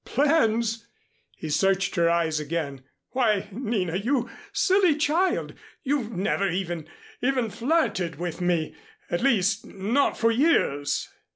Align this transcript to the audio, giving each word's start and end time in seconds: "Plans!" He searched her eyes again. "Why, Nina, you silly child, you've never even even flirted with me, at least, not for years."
"Plans!" 0.03 0.87
He 1.37 1.51
searched 1.51 1.93
her 1.93 2.09
eyes 2.09 2.39
again. 2.39 2.81
"Why, 3.11 3.47
Nina, 3.51 3.97
you 3.97 4.31
silly 4.51 4.95
child, 4.95 5.53
you've 5.83 6.09
never 6.11 6.49
even 6.49 6.87
even 7.21 7.51
flirted 7.51 8.15
with 8.15 8.41
me, 8.41 8.73
at 9.11 9.21
least, 9.21 9.63
not 9.67 10.17
for 10.17 10.31
years." 10.31 11.07